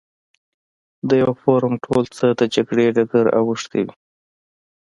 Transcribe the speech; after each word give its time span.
د 1.07 1.09
یوه 1.21 1.35
فورم 1.41 1.73
ټول 1.85 2.03
څه 2.17 2.25
د 2.39 2.41
جګړې 2.55 2.85
ډګر 2.95 3.25
اوښتی 3.39 3.81
وي. 3.85 3.93